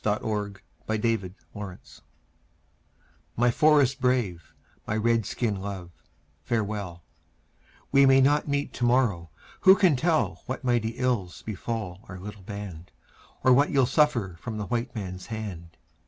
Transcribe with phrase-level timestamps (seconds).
[0.03, 0.55] A CRY FROM
[0.87, 2.01] AN INDIAN WIFE
[3.37, 4.51] My forest brave,
[4.87, 5.91] my Red skin love,
[6.41, 7.03] farewell;
[7.91, 9.29] We may not meet to morrow;
[9.59, 12.89] who can tell What mighty ills befall our little band,
[13.43, 15.77] Or what you'll suffer from the white man's hand?